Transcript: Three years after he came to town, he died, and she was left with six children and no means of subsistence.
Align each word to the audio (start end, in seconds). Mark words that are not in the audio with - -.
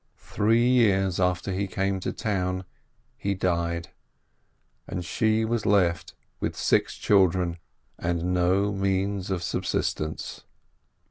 Three 0.17 0.67
years 0.67 1.19
after 1.19 1.51
he 1.51 1.67
came 1.67 1.99
to 1.99 2.11
town, 2.11 2.65
he 3.19 3.35
died, 3.35 3.89
and 4.87 5.05
she 5.05 5.45
was 5.45 5.63
left 5.63 6.15
with 6.39 6.55
six 6.57 6.95
children 6.97 7.59
and 7.99 8.33
no 8.33 8.71
means 8.73 9.29
of 9.29 9.43
subsistence. 9.43 10.43